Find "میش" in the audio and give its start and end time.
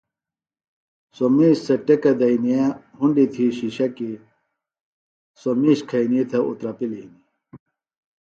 5.61-5.79